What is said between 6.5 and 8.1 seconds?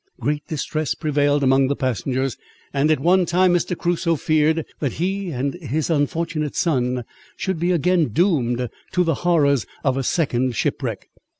son should be again